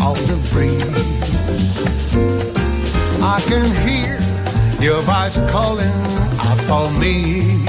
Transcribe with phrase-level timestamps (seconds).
[0.00, 0.82] Of the breeze.
[3.22, 4.18] I can hear
[4.80, 5.98] your voice calling
[6.40, 7.64] out for me.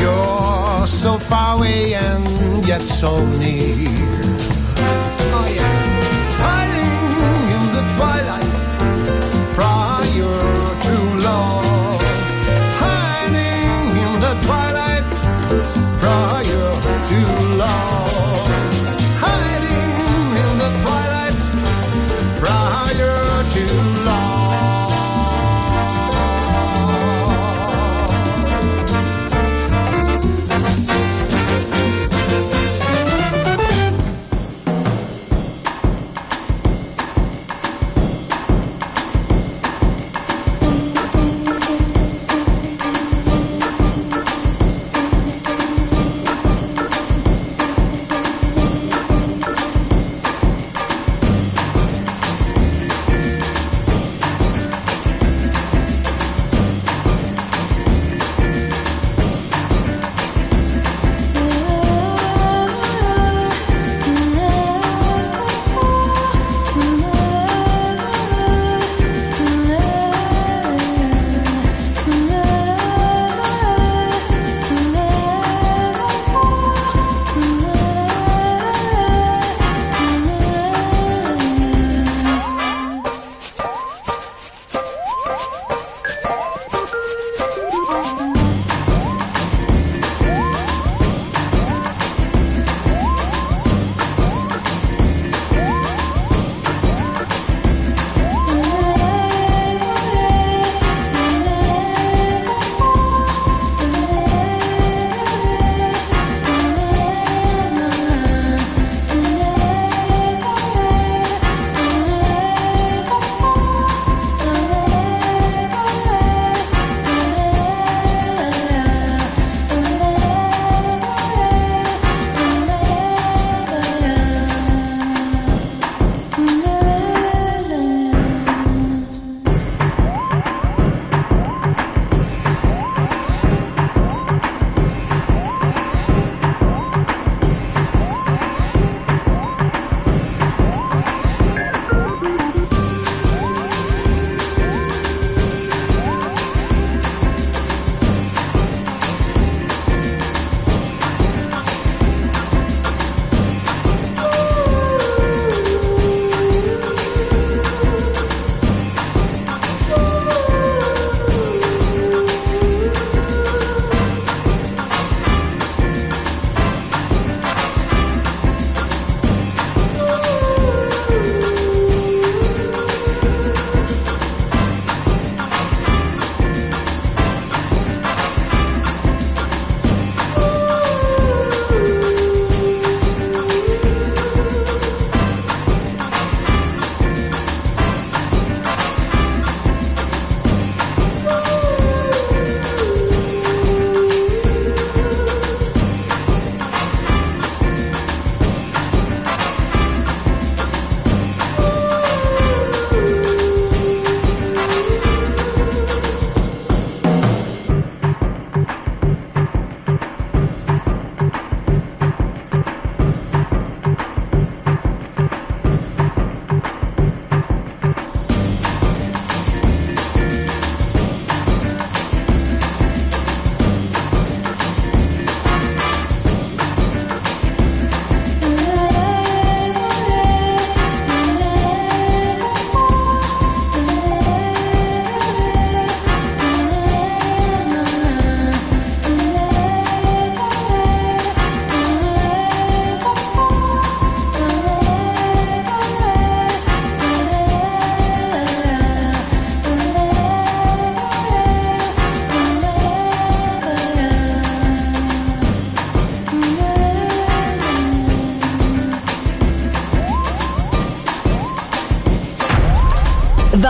[0.00, 4.23] You're so far away and yet so near.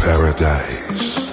[0.00, 1.29] Paradise.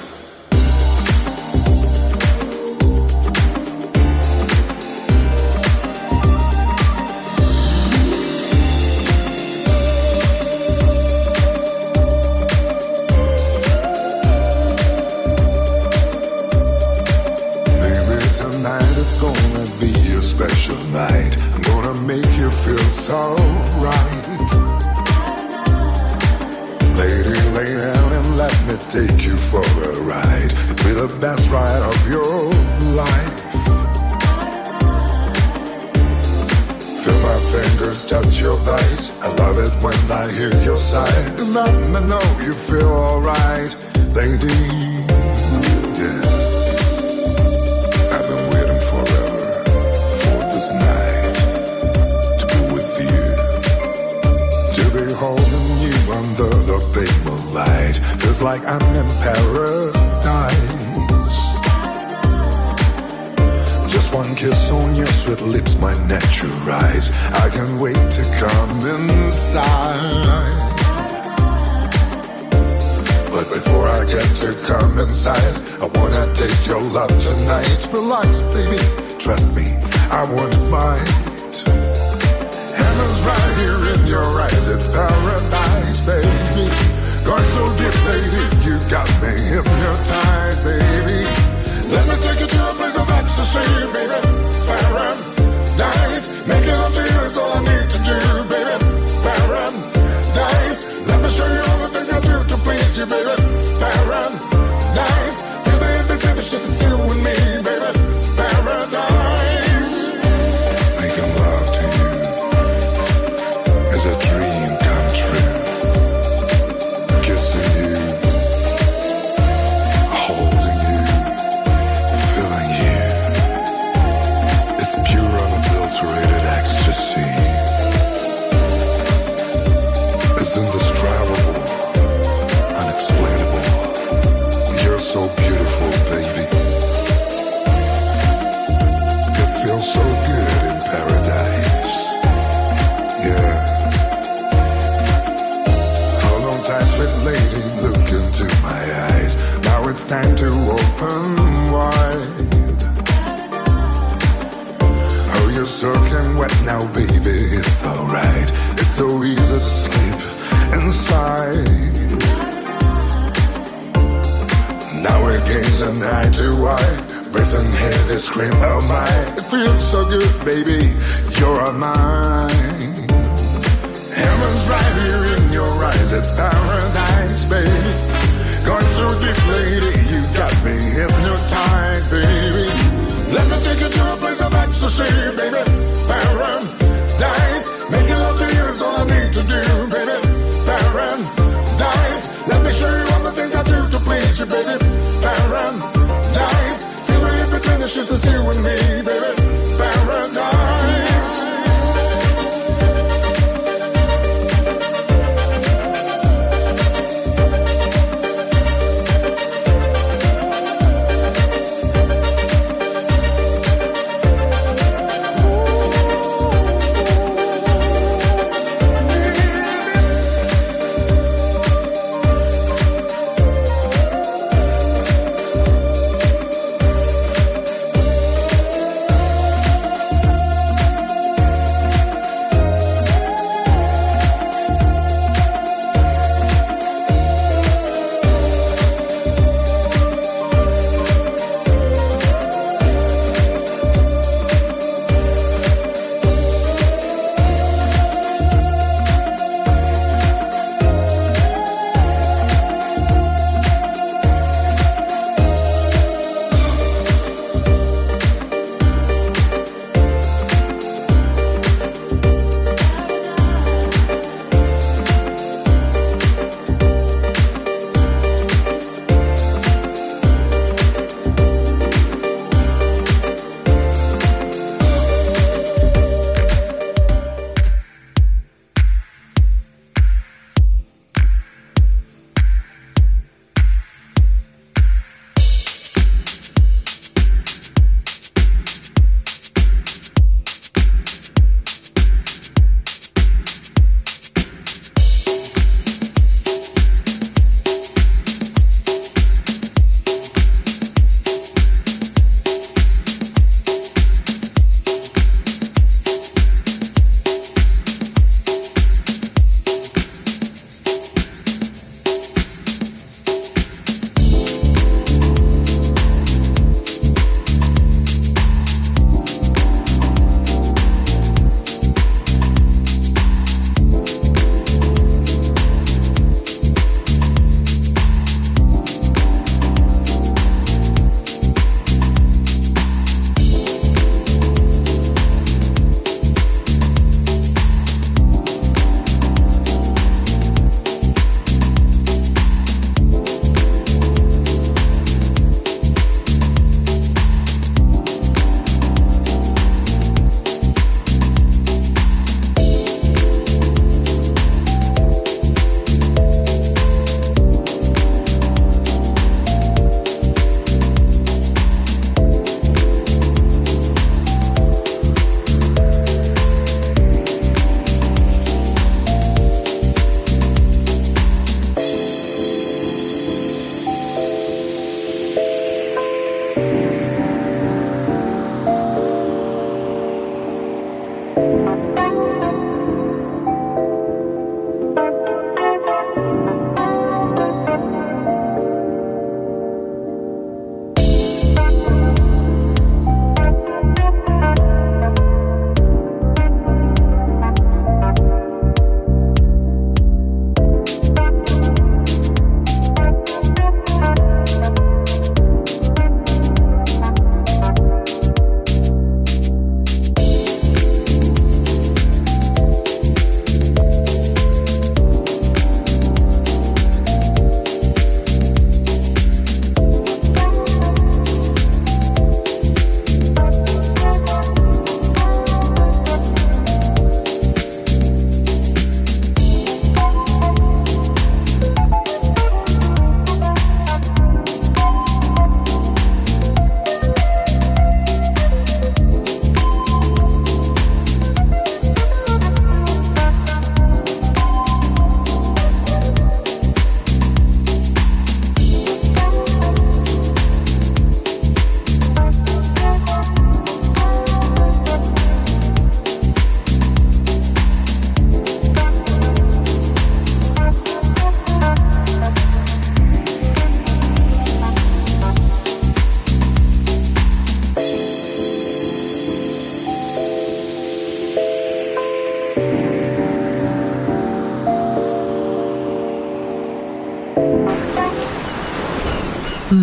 [183.95, 184.41] you a place
[184.81, 185.66] to see, baby.